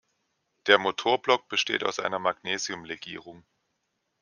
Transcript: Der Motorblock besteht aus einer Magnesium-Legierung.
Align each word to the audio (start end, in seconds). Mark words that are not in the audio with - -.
Der 0.65 0.79
Motorblock 0.79 1.47
besteht 1.47 1.83
aus 1.83 1.99
einer 1.99 2.17
Magnesium-Legierung. 2.17 3.45